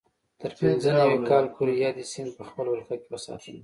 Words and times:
تر 0.41 0.51
پینځه 0.59 0.89
نوي 0.99 1.19
کال 1.29 1.45
پورې 1.55 1.73
یادې 1.83 2.03
سیمې 2.11 2.31
په 2.37 2.43
خپل 2.49 2.65
ولکه 2.69 2.95
کې 3.01 3.07
وساتلې. 3.11 3.59